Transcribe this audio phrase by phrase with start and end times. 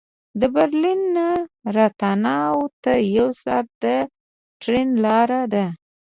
[0.39, 1.27] د برلین نه
[1.77, 3.85] راتناو ته یو ساعت د
[4.61, 5.65] ټرېن لاره ده